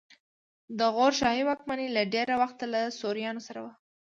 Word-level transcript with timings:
د 0.77 0.79
غور 0.95 1.11
شاهي 1.19 1.43
واکمني 1.45 1.87
له 1.95 2.03
ډېره 2.13 2.35
وخته 2.41 2.65
له 2.73 2.81
سوریانو 2.99 3.41
سره 3.47 3.59
وه 3.63 3.73